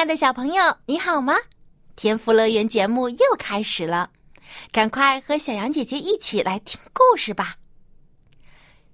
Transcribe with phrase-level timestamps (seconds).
[0.00, 1.34] 亲爱的小朋友，你好吗？
[1.94, 4.08] 天赋乐园节目又开始了，
[4.72, 7.54] 赶快和小羊姐姐一起来听故事吧。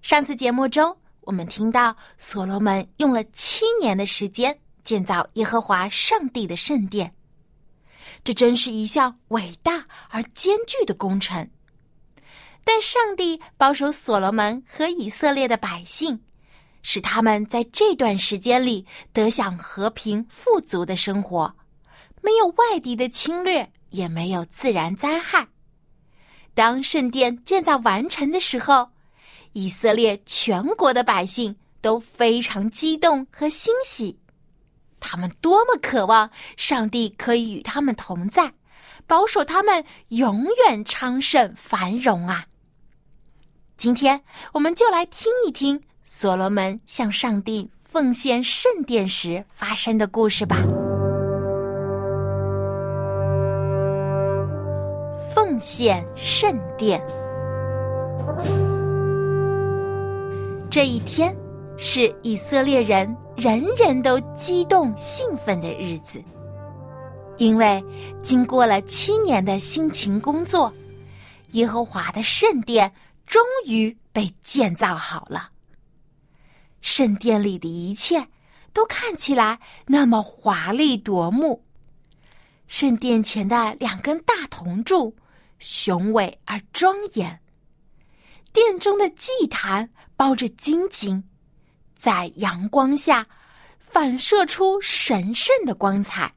[0.02, 7.14] 上次节目中，我们听到所罗门用了七年的时间建造耶和华上帝的圣殿，
[8.24, 11.48] 这真是一项伟大而艰巨的工程。
[12.64, 16.20] 但上帝保守所罗门和以色列的百姓。
[16.88, 21.52] 使他们在这段时间里得享和平富足的生活，
[22.22, 25.48] 没有外敌的侵略，也没有自然灾害。
[26.54, 28.88] 当圣殿建造完成的时候，
[29.52, 34.16] 以色列全国的百姓都非常激动和欣喜。
[35.00, 38.54] 他们多么渴望上帝可以与他们同在，
[39.08, 42.46] 保守他们永远昌盛繁荣啊！
[43.76, 45.82] 今天我们就来听一听。
[46.08, 50.58] 所罗门向上帝奉献圣殿时发生的故事吧。
[55.34, 57.04] 奉献圣殿
[60.70, 61.36] 这一天
[61.76, 66.22] 是以色列人人人都激动兴奋的日子，
[67.36, 67.84] 因为
[68.22, 70.72] 经过了七年的辛勤工作，
[71.50, 72.92] 耶和华的圣殿
[73.26, 75.50] 终于被建造好了。
[76.80, 78.28] 圣殿里的一切
[78.72, 81.64] 都看起来那么华丽夺目。
[82.66, 85.16] 圣殿前的两根大铜柱
[85.58, 87.40] 雄伟而庄严，
[88.52, 91.28] 殿中的祭坛包着金金，
[91.96, 93.26] 在阳光下
[93.78, 96.34] 反射出神圣的光彩。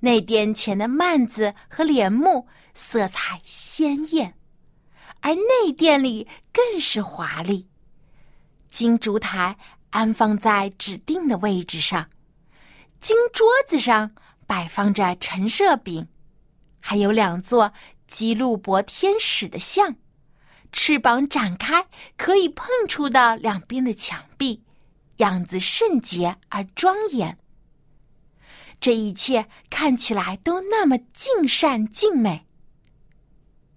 [0.00, 4.34] 内殿前的幔子和帘幕色彩鲜艳，
[5.20, 7.68] 而内殿里更是华丽。
[8.72, 9.58] 金烛台
[9.90, 12.08] 安放在指定的位置上，
[12.98, 14.12] 金桌子上
[14.46, 16.08] 摆放着陈设饼，
[16.80, 17.70] 还有两座
[18.06, 19.96] 基路伯天使的像，
[20.72, 24.64] 翅膀展开可以碰触到两边的墙壁，
[25.18, 27.38] 样子圣洁而庄严。
[28.80, 32.46] 这一切看起来都那么尽善尽美。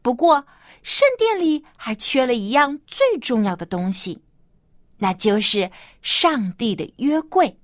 [0.01, 0.47] 不过，
[0.81, 4.21] 圣殿里还缺了一样最重要的东西。
[4.97, 5.69] 那就是
[6.01, 7.57] 上帝的约柜。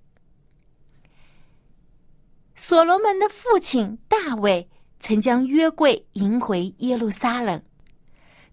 [2.55, 4.69] 所罗门的父亲大卫
[4.99, 7.61] 曾将约柜迎回耶路撒冷，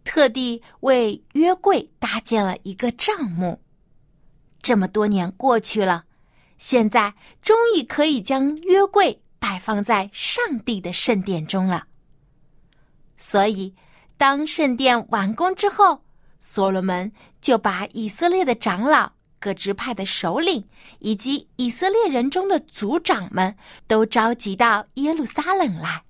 [0.04, 3.60] 特地为约柜搭建了一个帐幕。
[4.62, 6.04] 这么多年过去了，
[6.56, 11.86] 现在终于可以将约柜摆放在上帝的圣殿中了。
[13.16, 13.74] 所以，
[14.16, 16.02] 当圣殿完工之后，
[16.40, 20.64] 所罗门就把以色列的长老、各支派的首领
[20.98, 23.54] 以及以色列人中的族长们
[23.86, 26.02] 都召集到耶路撒冷来，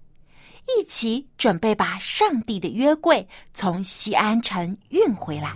[0.79, 5.55] 一起准备把上帝的约柜从西安城运回来。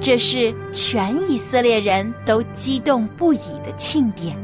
[0.00, 4.36] 这是全以色列人都激动不已的庆典。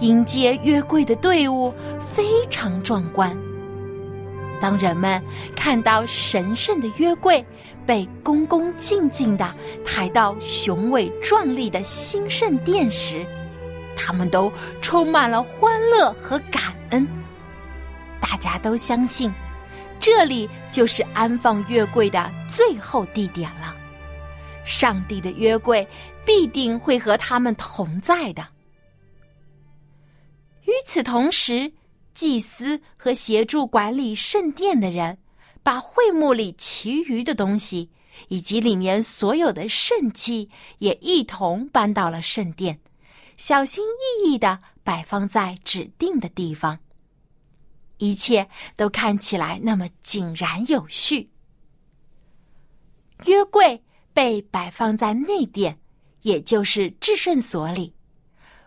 [0.00, 3.36] 迎接约柜的队伍非常壮观。
[4.64, 5.22] 当人们
[5.54, 7.44] 看到神圣的约柜
[7.84, 9.54] 被恭恭敬敬的
[9.84, 13.26] 抬到雄伟壮丽的新圣殿时，
[13.94, 14.50] 他们都
[14.80, 17.06] 充满了欢乐和感恩。
[18.18, 19.30] 大家都相信，
[20.00, 23.76] 这里就是安放约柜的最后地点了。
[24.64, 25.86] 上帝的约柜
[26.24, 28.42] 必定会和他们同在的。
[30.62, 31.70] 与此同时，
[32.14, 35.18] 祭司和协助管理圣殿的人，
[35.64, 37.90] 把会幕里其余的东西
[38.28, 42.78] 以及里面所有的圣器也一同搬到了圣殿，
[43.36, 46.78] 小心翼翼的摆放在指定的地方。
[47.98, 51.30] 一切都看起来那么井然有序。
[53.26, 53.82] 约柜
[54.12, 55.78] 被摆放在内殿，
[56.22, 57.92] 也就是至圣所里，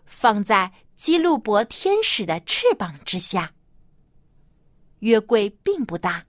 [0.05, 0.71] 放在。
[0.97, 3.53] 基路伯天使的翅膀之下，
[4.99, 6.25] 约柜并不大，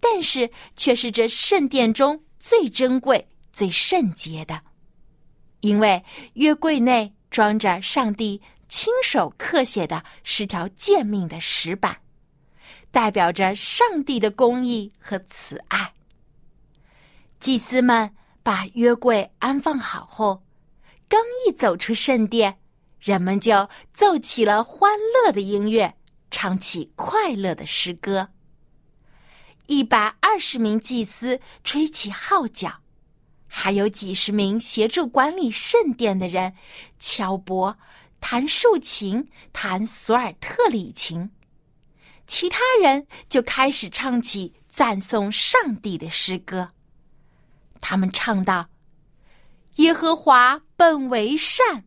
[0.00, 4.62] 但是却是这圣殿中最珍贵、最圣洁的，
[5.60, 6.02] 因为
[6.32, 12.00] 约柜内装着上帝亲手刻写的十条诫命的石板，
[12.90, 15.92] 代表着上帝的公义和慈爱。
[17.38, 20.42] 祭司们把约柜安放好后，
[21.08, 22.58] 刚一走出圣殿，
[23.00, 25.94] 人们就奏起了欢乐的音乐，
[26.30, 28.30] 唱起快乐的诗歌。
[29.66, 32.80] 一百二十名祭司吹起号角，
[33.46, 36.54] 还有几十名协助管理圣殿的人
[36.98, 37.76] 敲钹、
[38.18, 41.30] 弹竖琴、弹索尔特里琴。
[42.26, 46.70] 其他人就开始唱起赞颂上帝的诗歌。
[47.80, 48.68] 他们唱道
[49.76, 51.84] ：“耶和华本为善，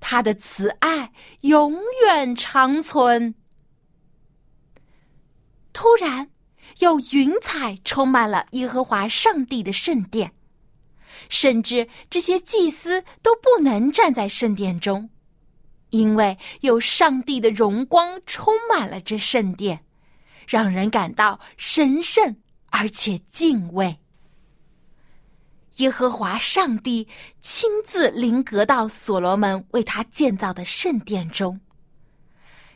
[0.00, 1.12] 他的慈爱
[1.42, 1.74] 永
[2.04, 3.34] 远长存。”
[5.72, 6.30] 突然。
[6.80, 10.32] 有云彩充满了耶和华上帝的圣殿，
[11.28, 15.10] 甚至这些祭司都不能站在圣殿中，
[15.90, 19.84] 因为有上帝的荣光充满了这圣殿，
[20.46, 22.36] 让人感到神圣
[22.70, 23.98] 而且敬畏。
[25.78, 27.08] 耶和华上帝
[27.40, 31.60] 亲自临格到所罗门为他建造的圣殿中，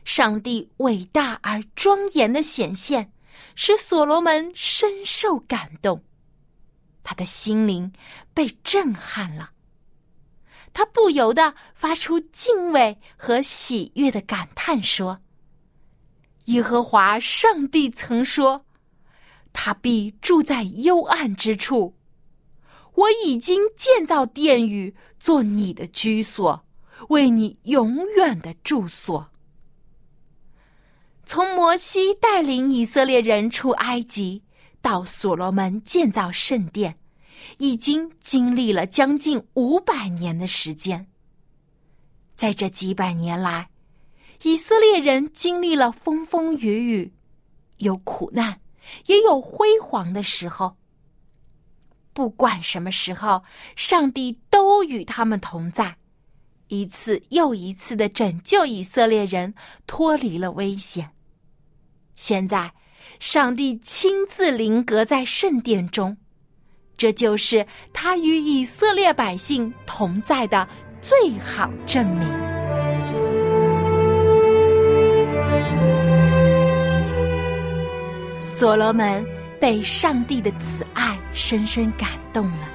[0.05, 3.13] 上帝伟大而庄严的显现。
[3.55, 6.05] 使所罗门深受感动，
[7.03, 7.93] 他的心灵
[8.33, 9.51] 被震撼了。
[10.73, 15.21] 他不由得发出敬畏和喜悦的感叹说
[16.47, 18.65] ：“耶和华上帝曾说，
[19.53, 21.97] 他必住在幽暗之处。
[22.95, 26.65] 我已经建造殿宇，做你的居所，
[27.09, 29.29] 为你永远的住所。”
[31.25, 34.43] 从摩西带领以色列人出埃及，
[34.81, 36.99] 到所罗门建造圣殿，
[37.59, 41.07] 已经经历了将近五百年的时间。
[42.35, 43.71] 在这几百年来，
[44.43, 47.15] 以色列人经历了风风雨雨，
[47.79, 48.61] 有苦难，
[49.07, 50.77] 也有辉煌的时候。
[52.13, 53.43] 不管什么时候，
[53.77, 55.97] 上帝都与他们同在，
[56.69, 59.55] 一次又一次的拯救以色列人
[59.87, 61.11] 脱离了危险。
[62.15, 62.73] 现在，
[63.19, 66.19] 上帝亲自临格在圣殿中，
[66.97, 70.69] 这就是他与以色列百姓同在的
[71.01, 72.29] 最好证明。
[78.41, 79.25] 所罗门
[79.63, 82.69] 被上帝的慈爱深深感动了，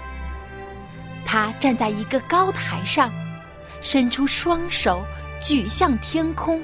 [1.25, 3.11] 他站在一个高台上，
[3.81, 5.03] 伸出双手
[5.41, 6.63] 举向天空，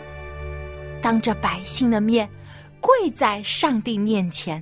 [1.02, 2.30] 当着百姓的面。
[2.80, 4.62] 跪在上帝面前，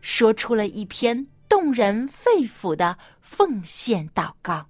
[0.00, 4.66] 说出了一篇动人肺腑的奉献祷告。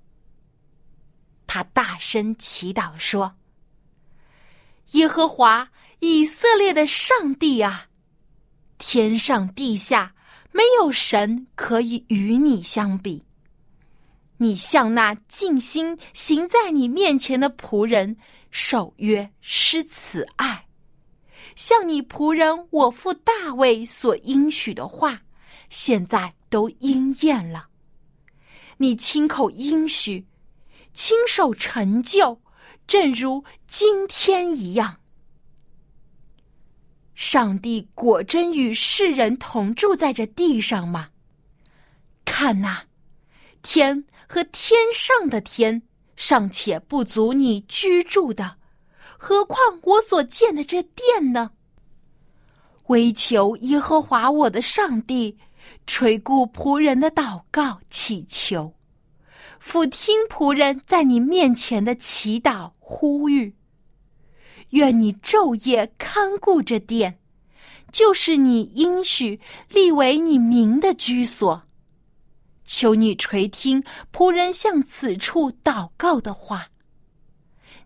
[1.46, 3.36] 他大声祈祷说
[4.92, 5.70] ：“耶和华
[6.00, 7.88] 以色列的上帝啊，
[8.78, 10.14] 天上地下
[10.52, 13.22] 没有神可以与你相比。
[14.38, 18.16] 你向那尽心行在你面前的仆人
[18.50, 20.66] 守约施慈爱。”
[21.56, 25.22] 像你仆人我父大卫所应许的话，
[25.70, 27.68] 现在都应验了。
[28.76, 30.26] 你亲口应许，
[30.92, 32.42] 亲手成就，
[32.86, 35.00] 正如今天一样。
[37.16, 41.08] 上帝果真与世人同住在这地上吗？
[42.26, 42.82] 看呐，
[43.62, 45.80] 天和天上的天
[46.14, 48.56] 尚且不足你居住的。
[49.18, 51.52] 何况我所建的这殿呢？
[52.88, 55.38] 唯求耶和华我的上帝
[55.86, 58.74] 垂顾仆人的祷告祈求，
[59.58, 63.54] 俯听仆人在你面前的祈祷呼吁。
[64.76, 67.18] 愿你昼夜看顾这殿，
[67.90, 69.40] 就是你应许
[69.70, 71.62] 立为你名的居所。
[72.62, 76.68] 求你垂听仆人向此处祷告的话。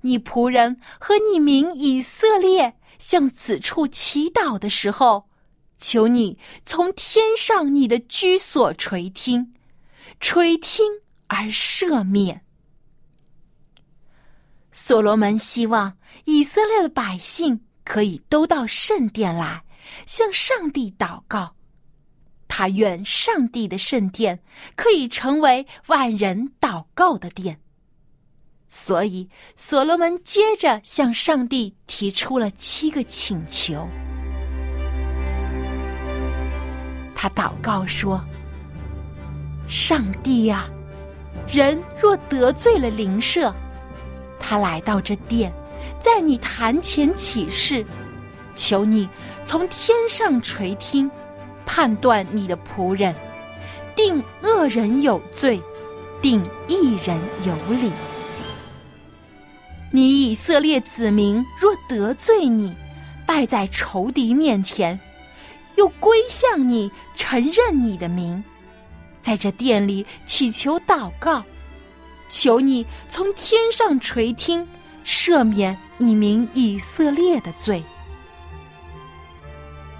[0.00, 5.28] 你仆人和你民以色列向此处祈祷的时候，
[5.78, 9.54] 求你从天上你的居所垂听，
[10.18, 10.87] 垂听
[11.28, 12.44] 而赦免。
[14.73, 19.62] 所罗门希望以色列的百姓可以都到圣殿来
[20.07, 21.55] 向上帝祷告，
[22.47, 24.41] 他愿上帝的圣殿
[24.77, 27.59] 可以成为万人祷告的殿。
[28.69, 33.89] 所以，所罗门接着向上帝提出了七个请求。
[37.12, 38.25] 他祷告说
[39.69, 40.71] ：“上帝呀，
[41.49, 43.53] 人若得罪了灵舍，
[44.40, 45.52] 他来到这殿，
[46.00, 47.87] 在你坛前起誓，
[48.56, 49.09] 求你
[49.44, 51.09] 从天上垂听，
[51.64, 53.14] 判断你的仆人，
[53.94, 55.61] 定恶人有罪，
[56.20, 57.16] 定义人
[57.47, 57.92] 有理。
[59.92, 62.75] 你以色列子民若得罪你，
[63.26, 64.99] 败在仇敌面前。”
[65.76, 68.44] 又归向你，承认你的名，
[69.23, 71.42] 在这殿里祈求祷告，
[72.30, 74.66] 求你从天上垂听，
[75.04, 77.82] 赦免你名以色列的罪。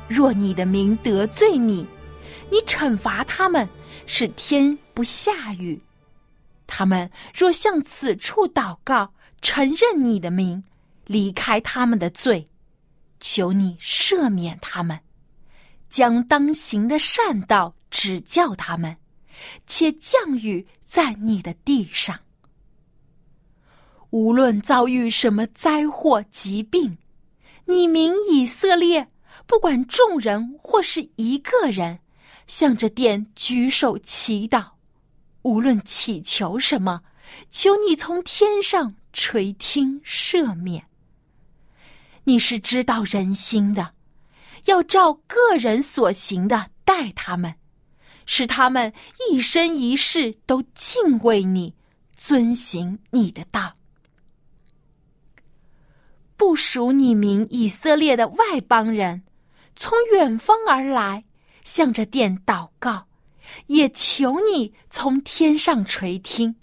[0.09, 1.87] 若你的名得罪你，
[2.51, 3.69] 你惩罚他们，
[4.07, 5.79] 使天不下雨；
[6.67, 10.63] 他们若向此处祷告，承认你的名，
[11.07, 12.49] 离开他们的罪，
[13.19, 14.99] 求你赦免他们。
[15.89, 18.97] 将当行的善道指教他们，
[19.67, 22.19] 且降雨在你的地上。
[24.11, 26.99] 无论遭遇什么灾祸疾病，
[27.67, 29.09] 你民以色列，
[29.47, 32.01] 不管众人或是一个人，
[32.49, 34.71] 向着殿举手祈祷，
[35.43, 37.03] 无论祈求什么，
[37.53, 40.89] 求你从天上垂听赦免。
[42.25, 43.95] 你是知道人心的。
[44.65, 47.55] 要照个人所行的待他们，
[48.33, 48.93] 使他们
[49.29, 51.75] 一生一世都敬畏你，
[52.15, 53.75] 遵行你的道。
[56.37, 59.25] 不属你名以色列的外邦人，
[59.75, 61.25] 从远方而来，
[61.65, 63.09] 向着殿祷告，
[63.67, 66.55] 也求你从天上垂听，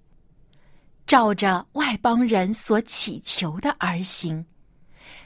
[1.05, 4.45] 照着外邦人所祈求的而行。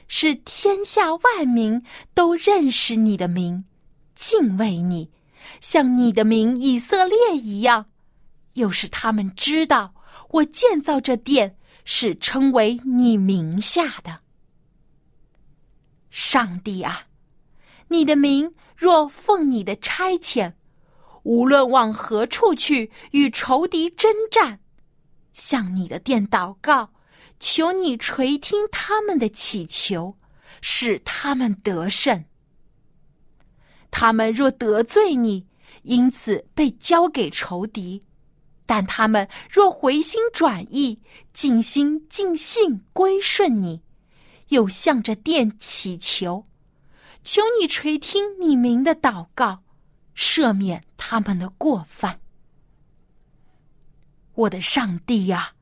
[0.08, 1.80] 使天下万民
[2.14, 3.64] 都认识你的名，
[4.16, 5.08] 敬畏你，
[5.60, 7.84] 像你的名以色列一样；
[8.54, 9.94] 又使他们知道
[10.30, 14.20] 我建造这殿是称为你名下的。
[16.10, 17.06] 上帝啊，
[17.88, 20.54] 你的名若奉你的差遣，
[21.22, 24.60] 无论往何处去与仇敌征战，
[25.32, 26.92] 向你的殿祷告。
[27.40, 30.16] 求你垂听他们的祈求，
[30.60, 32.24] 使他们得胜。
[33.92, 35.46] 他们若得罪你，
[35.84, 38.02] 因此被交给仇敌；
[38.66, 41.00] 但他们若回心转意，
[41.32, 43.82] 尽心尽性归顺你，
[44.48, 46.46] 又向着殿祈求，
[47.22, 49.62] 求你垂听你名的祷告，
[50.16, 52.18] 赦免他们的过犯。
[54.34, 55.52] 我的上帝呀！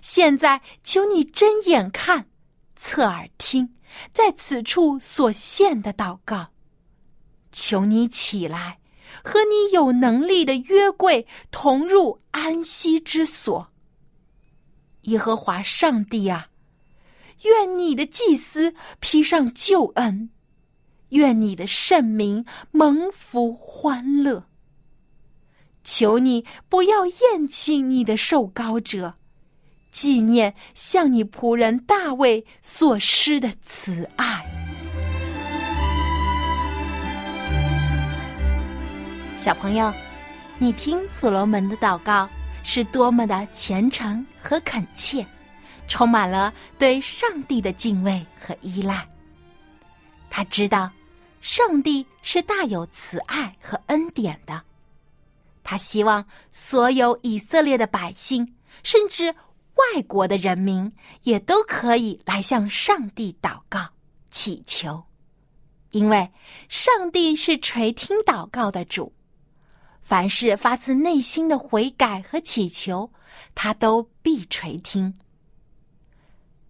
[0.00, 2.26] 现在求你睁眼看，
[2.74, 3.76] 侧耳听，
[4.12, 6.48] 在此处所献的祷告。
[7.56, 8.78] 求你起来，
[9.24, 13.72] 和你有能力的约柜同入安息之所。
[15.02, 16.50] 耶和华上帝啊，
[17.44, 20.28] 愿你的祭司披上救恩，
[21.08, 24.44] 愿你的圣名蒙福欢乐。
[25.82, 29.14] 求你不要厌弃你的受膏者。
[29.90, 34.44] 纪念向你仆人大卫所施的慈爱，
[39.46, 39.94] 小朋友，
[40.58, 42.28] 你听所罗门的祷告
[42.64, 45.24] 是多么的虔诚和恳切，
[45.86, 49.08] 充满了对上帝的敬畏和依赖。
[50.28, 50.90] 他知道，
[51.40, 54.60] 上帝是大有慈爱和恩典的，
[55.62, 59.32] 他希望所有以色列的百姓，甚至。
[59.76, 60.90] 外国的人民
[61.22, 63.86] 也都可以来向上帝祷告、
[64.28, 65.04] 祈求，
[65.90, 66.28] 因为
[66.68, 69.12] 上帝是垂听祷告的主。
[70.06, 73.10] 凡是发自内心的悔改和祈求，
[73.56, 75.12] 他都必垂听。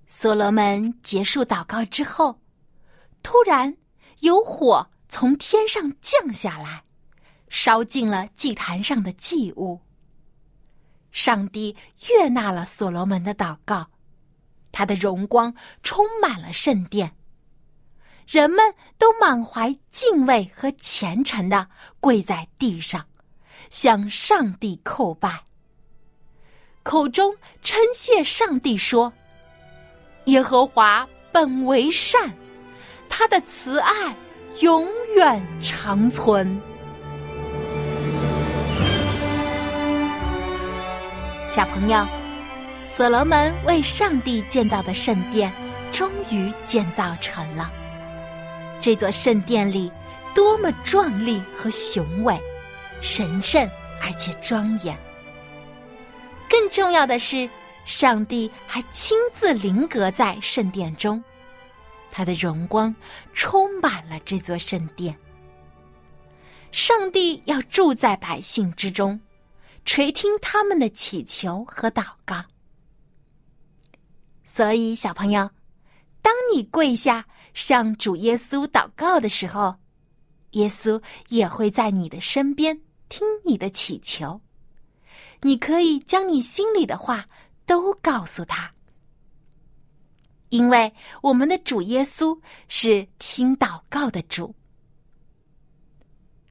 [0.06, 2.40] 所罗门结束祷告之后，
[3.22, 3.76] 突然
[4.20, 6.82] 有火从天上降下来，
[7.50, 9.82] 烧尽了祭坛上的祭物。
[11.12, 11.76] 上帝
[12.08, 13.90] 悦纳了所罗门的祷告，
[14.72, 17.14] 他的荣光充满了圣殿，
[18.26, 21.68] 人们都满怀敬畏和虔诚的
[22.00, 23.06] 跪在地上，
[23.70, 25.40] 向上帝叩拜，
[26.82, 29.12] 口中称谢上帝说
[30.26, 32.32] ：“耶和华本为善，
[33.08, 34.16] 他的慈爱
[34.60, 36.60] 永远长存。”
[41.48, 42.06] 小朋友，
[42.84, 45.52] 所罗门为上帝建造的圣殿
[45.90, 47.70] 终于建造成了。
[48.80, 49.90] 这座圣殿里
[50.34, 52.38] 多么壮丽和雄伟，
[53.00, 53.68] 神圣
[54.02, 54.96] 而且庄严。
[56.48, 57.48] 更重要的是，
[57.86, 61.22] 上帝还亲自临格在圣殿中，
[62.10, 62.94] 他的荣光
[63.32, 65.16] 充满了这座圣殿。
[66.72, 69.20] 上帝要住在百姓之中，
[69.84, 72.44] 垂听他们的祈求和祷告。
[74.44, 75.50] 所以，小朋友，
[76.22, 79.76] 当你跪下向主耶稣祷告的时候，
[80.52, 84.40] 耶稣也会在你的身边听你的祈求。
[85.42, 87.26] 你可以将你心里的话
[87.66, 88.70] 都告诉他，
[90.48, 94.54] 因为我们的主耶稣是听祷告的主。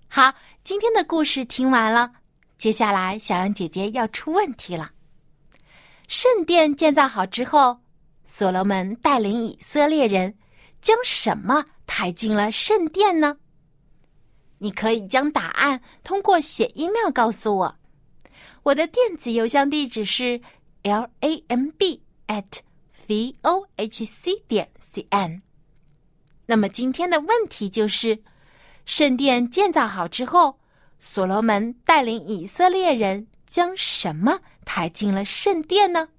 [0.07, 0.33] 好，
[0.63, 2.11] 今天的故事听完了，
[2.57, 4.91] 接下来小羊姐姐要出问题了。
[6.07, 7.79] 圣殿建造好之后，
[8.23, 10.37] 所罗门带领以色列人
[10.79, 13.35] 将什么抬进了圣殿呢？
[14.65, 17.75] 你可以将答案通过写 email 告诉我。
[18.63, 20.41] 我的电子邮箱地址是
[20.81, 22.61] l a m b at
[23.05, 25.43] v o h c 点 c n。
[26.47, 28.23] 那么今天的问题就是：
[28.85, 30.59] 圣殿建造好之后，
[30.97, 36.09] 所罗门带领以色列人将什么抬进了圣殿呢？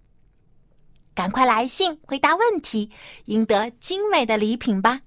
[1.16, 2.92] 赶快来信回答问题，
[3.24, 5.00] 赢得精美的礼品吧！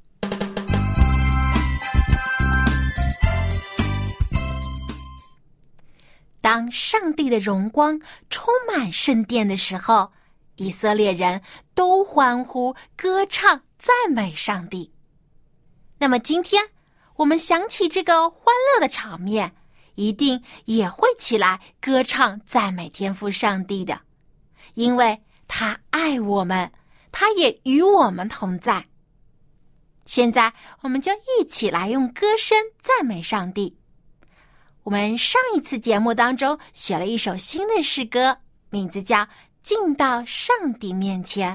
[6.41, 10.11] 当上帝的荣光充满圣殿的时候，
[10.55, 11.41] 以色列人
[11.73, 14.91] 都欢呼、歌唱、赞美上帝。
[15.97, 16.63] 那么，今天
[17.15, 19.53] 我们想起这个欢乐的场面，
[19.95, 23.99] 一定也会起来歌唱、赞美天父上帝的，
[24.75, 26.71] 因为他爱我们，
[27.11, 28.85] 他也与我们同在。
[30.05, 33.78] 现在，我们就一起来用歌声赞美上帝。
[34.89, 38.35] 我们上一次节目当中学了一首新的诗歌，
[38.71, 39.17] 名字叫
[39.61, 41.53] 《进到上帝面前》。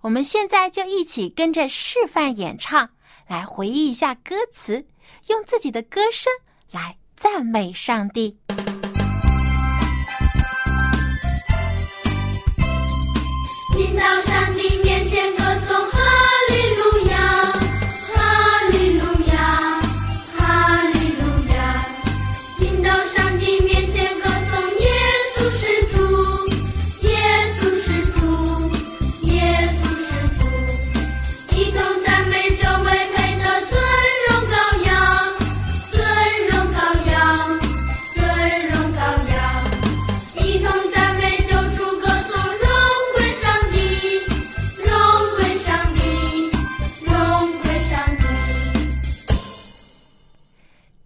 [0.00, 2.90] 我们现在就一起跟着示范演唱，
[3.28, 4.84] 来回忆一下歌词，
[5.28, 6.32] 用自己的歌声
[6.72, 8.36] 来赞美上帝。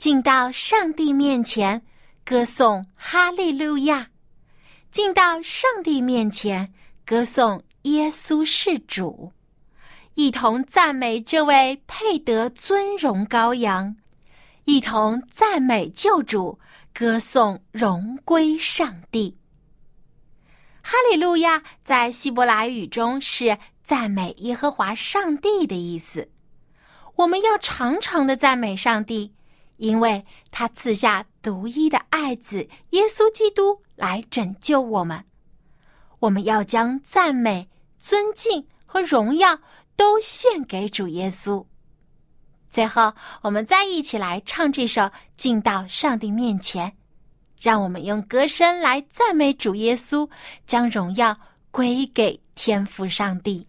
[0.04, 1.80] 进到上帝面前，
[2.26, 4.04] 歌颂哈利路亚；
[4.90, 6.70] 进到上帝面前，
[7.06, 9.32] 歌颂耶稣是主，
[10.12, 13.96] 一同赞美这位配得尊荣羔羊，
[14.66, 16.58] 一同赞美救主，
[16.92, 19.34] 歌颂荣归上帝。
[20.82, 26.30] 哈利路亚在希伯来语中是赞美耶和华上帝的意思。
[27.16, 29.33] 我们要常常的赞美上帝。
[29.76, 35.24] 因为他赐下独一的爱子耶稣基督来拯救我们，
[36.20, 39.58] 我们要将赞美、尊敬和荣耀
[39.96, 41.64] 都献给主耶稣。
[42.70, 45.02] 最后，我们再一起来唱这首
[45.36, 46.88] 《进到上帝面前》，
[47.60, 50.28] 让我们用歌声来赞美主耶稣，
[50.66, 51.36] 将荣耀
[51.70, 53.66] 归给天父上帝。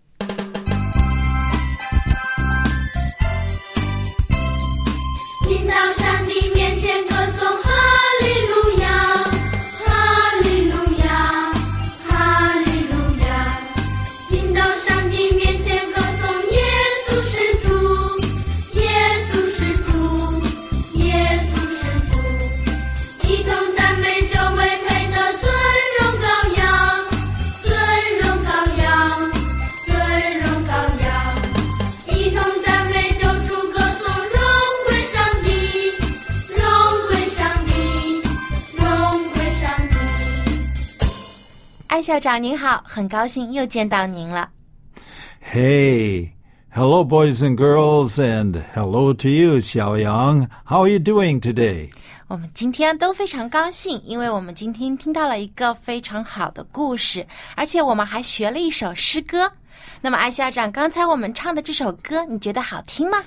[42.15, 44.49] 校长您好，很高兴又见到您了。
[45.51, 46.29] Hey,
[46.73, 50.47] hello, boys and girls, and hello to you, Xiaoyang.
[50.63, 51.89] How are you doing today?
[52.29, 59.51] 我们今天都非常高兴，因为我们今天听到了一个非常好的故事，而且我们还学了一首诗歌。
[59.99, 63.17] 那么，艾校长，刚才我们唱的这首歌，你觉得好听吗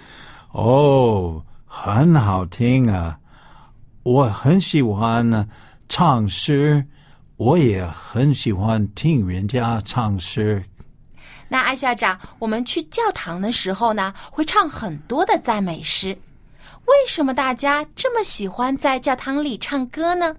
[0.53, 3.19] ？Oh, 很好听啊！
[4.05, 5.47] 我很喜欢
[5.91, 6.87] 唱诗，
[7.39, 10.61] 我也很喜欢听人家唱诗。
[11.49, 16.09] 那艾校长，我们去教堂的时候呢，会唱很多的赞美诗。
[16.87, 20.35] 为什么大家这么喜欢在教堂里唱歌呢？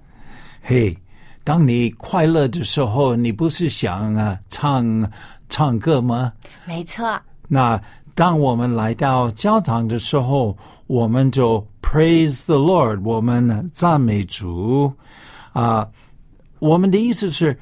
[0.61, 0.97] 嘿，
[1.45, 5.09] 当你快乐的时候，你不是想啊唱
[5.47, 6.33] 唱歌吗？
[6.65, 7.17] 没错。
[7.47, 7.81] 那
[8.13, 10.57] 当我们来到教堂的时候，
[10.87, 14.93] 我们就 praise the Lord，我们赞美主
[15.53, 15.87] 啊。
[16.59, 17.57] 我们的意思是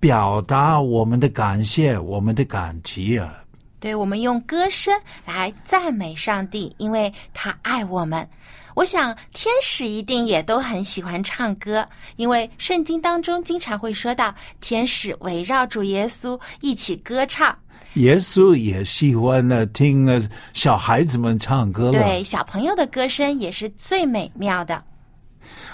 [0.00, 3.44] 表达我们的感谢，我们的感激啊。
[3.78, 4.94] 对，我们用歌声
[5.26, 8.28] 来赞美上帝，因为他爱我们。
[8.74, 17.54] 我想天使一定也都很喜欢唱歌，因为圣经当中经常会说到天使围绕主耶稣一起歌唱。
[17.94, 20.18] 耶稣也喜欢呢听呃
[20.54, 21.92] 小孩子们唱歌了。
[21.92, 24.82] 对，小朋友的歌声也是最美妙的。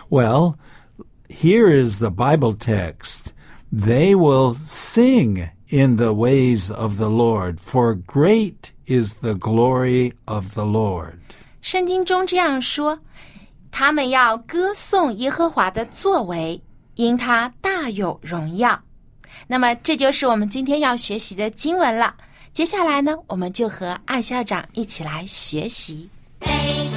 [0.09, 0.55] Well,
[1.30, 3.34] here is the Bible text.
[3.72, 10.54] They will sing in the ways of the Lord, for great is the glory of
[10.54, 11.18] the Lord.
[11.62, 13.00] 圣经中这样说：
[13.72, 16.62] 他们要歌颂耶和华的作为，
[16.96, 18.82] 因他大有荣耀。
[19.48, 22.16] 那么，这就是我们今天要学习的经文了。
[22.54, 26.10] 接下来呢，我们就和艾校长一起来学习。
[26.42, 26.90] A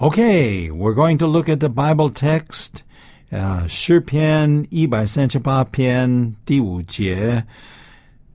[0.00, 2.82] Okay, we're going to look at the Bible text.
[3.30, 7.44] 呃，诗篇一百三十八篇第五节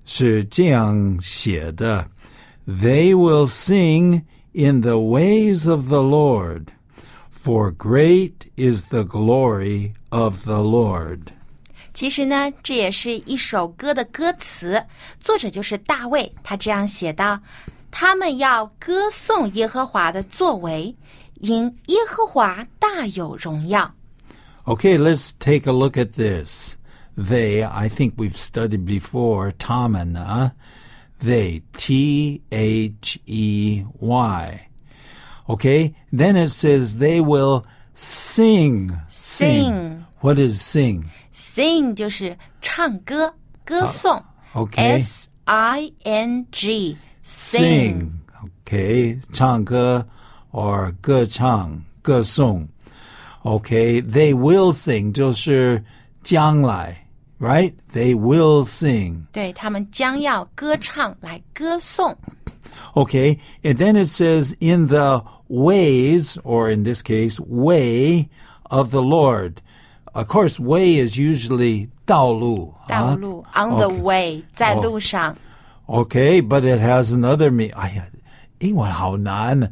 [0.06, 2.08] 是这样写的：
[2.68, 6.68] They will sing in the ways of the Lord,
[7.32, 11.20] for great is the glory of the Lord.
[11.94, 14.84] 其实呢，这也是一首歌的歌词，
[15.20, 16.32] 作者就是大卫。
[16.44, 20.96] 他这样写道：“他们要歌颂耶和华的作为，
[21.40, 23.96] 因耶和华大有荣耀。”
[24.66, 26.78] Okay, let's take a look at this.
[27.18, 30.54] They, I think we've studied before, Tamana.
[31.22, 34.68] They, T H E Y.
[35.50, 38.96] Okay, then it says they will sing.
[39.08, 40.06] Sing.
[40.22, 41.10] What is sing?
[41.34, 43.34] Sing 就是唱歌、
[43.66, 44.24] 歌颂。
[44.54, 45.00] Okay.
[45.00, 48.12] S I N G Sing.
[48.64, 50.08] Okay, 唱歌
[50.54, 52.68] or 歌唱,歌颂.
[53.44, 55.84] Okay, they will sing 就是
[56.24, 57.06] 将来,
[57.40, 57.74] right?
[57.94, 59.28] They will sing.
[59.32, 62.18] 对他们将要歌唱来歌颂。
[62.96, 68.28] Okay, and then it says, in the ways, or in this case, way
[68.64, 69.62] of the Lord.
[70.14, 74.02] Of course, way is usually 道路.道路、on the Okay.
[74.02, 75.38] way，在路上。
[75.86, 77.74] Okay, but it has another meaning.
[77.76, 78.06] 哎呀，
[78.60, 79.72] 英文好难，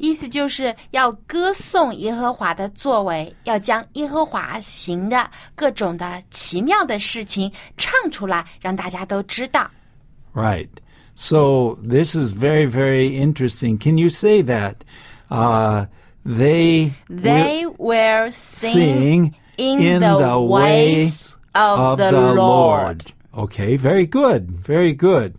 [0.00, 9.70] To- 意思就是要歌颂耶和华的作为，要将耶和华行的各种的奇妙的事情唱出来，让大家都知道。
[10.34, 10.68] Right.
[11.14, 13.78] So this is very, very interesting.
[13.78, 14.74] Can you say that?
[15.30, 15.86] Uh,
[16.26, 23.00] they They will will sing, sing in, the, ways of, the, Lord.
[23.32, 25.36] Okay, very good, very good.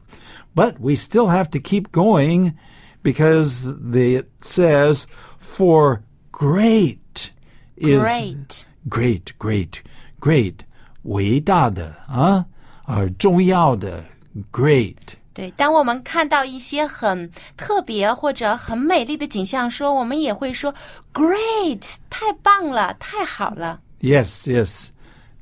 [0.56, 2.58] But we still have to keep going
[3.04, 5.06] because the, it says,
[5.39, 7.32] for great
[7.76, 8.65] is Great.
[8.89, 9.82] great, great,
[10.20, 10.60] great,
[11.04, 12.46] 伟大的啊，
[12.86, 14.04] 呃，重要的
[14.52, 14.96] great。
[15.34, 20.74] 对，当我们看到一些很特别或者很美丽的景象说，我们也会说
[21.13, 23.80] “great”，太棒了，太好了。
[24.02, 24.88] Yes, yes.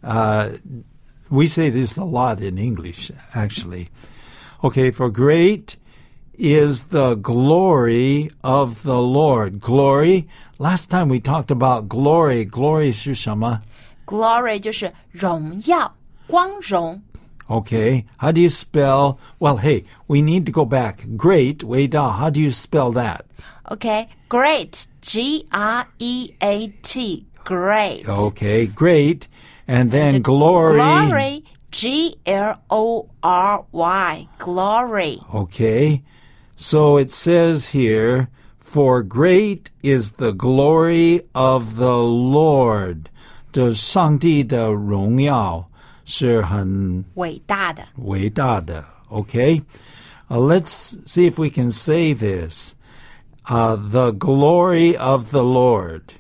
[0.02, 0.60] Uh,
[1.30, 3.88] we say this a lot in English, actually.
[4.62, 5.76] Okay, for great
[6.40, 9.60] is the glory of the Lord.
[9.62, 10.28] Glory.
[10.60, 12.46] Last time we talked about glory.
[12.46, 13.62] Glory 是什么?
[14.06, 15.96] Glory 就是荣耀、
[16.28, 17.02] 光荣。
[17.48, 19.20] Okay, how do you spell?
[19.40, 21.06] Well, hey, we need to go back.
[21.16, 23.22] Great, 伟大, how do you spell that?
[23.70, 28.08] OK，great，G R E A T，great。
[28.08, 29.28] Okay, great.
[29.68, 30.80] And then glory.
[30.80, 35.20] Glory，G L O R Y，glory。
[35.34, 36.02] Okay.
[36.60, 43.10] So it says here, For great is the glory of the Lord.
[43.52, 45.70] 这上帝的荣耀
[46.04, 47.88] 是很伟大的。
[47.98, 48.84] 伟大的。
[49.10, 49.62] Okay?
[50.30, 52.76] Uh, let's see if we can say this.
[53.48, 56.16] Uh, the glory of the Lord.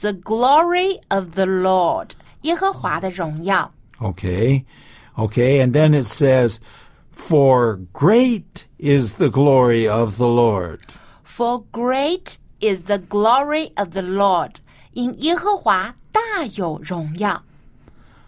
[0.00, 2.10] The glory of the Lord，
[2.42, 3.72] 耶和华的荣耀。
[3.98, 4.64] Okay?
[5.16, 6.58] Okay, and then it says,
[7.14, 10.80] For great is the glory of the Lord.
[11.22, 14.60] For great is the glory of the Lord，
[14.92, 17.42] 因耶和华大有荣耀。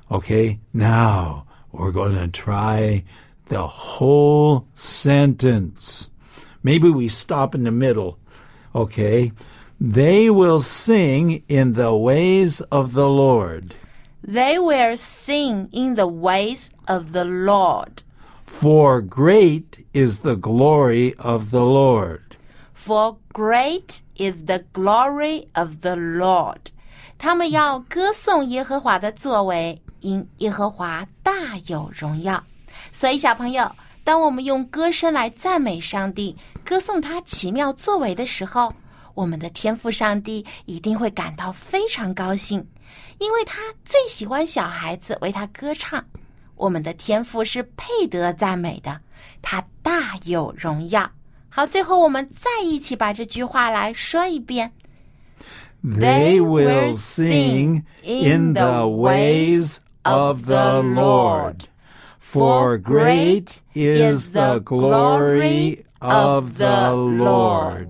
[0.08, 3.02] Okay, now we're going to try
[3.48, 6.08] the whole sentence.
[6.62, 8.18] Maybe we stop in the middle.
[8.74, 9.32] Okay.
[9.80, 13.74] They will sing in the ways of the Lord.
[14.22, 18.04] They will sing in the ways of the Lord.
[18.47, 22.21] For great is the glory of the Lord.
[22.73, 26.71] For great is the glory of the Lord。
[27.19, 32.43] 他们要歌颂耶和华的作为，因耶和华大有荣耀。
[32.91, 33.69] 所以，小朋友，
[34.03, 38.73] 当我们用歌声来赞美上帝，歌颂他奇妙作为的时候，
[39.13, 42.65] 我们的天赋上帝一定会感到非常高兴，
[43.19, 46.03] 因为他最喜欢小孩子为他歌唱。
[46.56, 49.00] 我们的天父是配得赞美的，
[49.40, 51.10] 他大有荣耀。
[51.48, 54.72] 好，最后我们再一起把这句话来说一遍。
[55.84, 61.64] They will sing in the ways of the Lord.
[62.20, 67.88] For great is the glory of the Lord.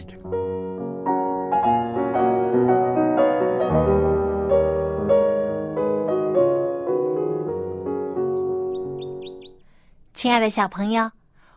[10.28, 11.10] 亲爱的小朋友，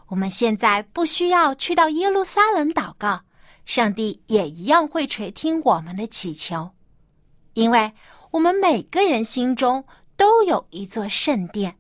[0.07, 3.21] 我们现在不需要去到耶路撒冷祷告，
[3.67, 6.71] 上帝也一样会垂听我们的祈求，
[7.55, 7.93] 因为
[8.31, 9.85] 我们每个人心中
[10.17, 11.79] 都有一座圣殿。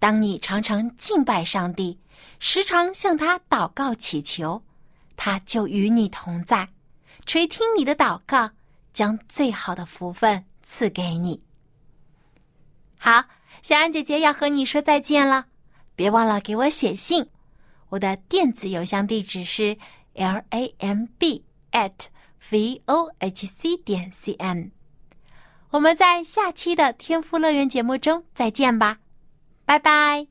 [0.00, 2.00] 当你常常敬拜上帝，
[2.40, 4.64] 时常向他祷告祈求，
[5.14, 6.68] 他就与你同在，
[7.24, 8.50] 垂听你的祷告，
[8.92, 11.40] 将最好的福分赐给你。
[12.98, 13.26] 好，
[13.62, 15.46] 小安姐姐要和你说再见了。
[16.00, 17.26] 别忘了给我写信，
[17.90, 19.76] 我的电子邮箱地址是
[20.14, 21.92] l a m b at
[22.50, 24.70] v o h c 点 c n。
[25.68, 28.96] 我们在下期的天赋乐园节目中再见吧，
[29.66, 30.26] 拜拜。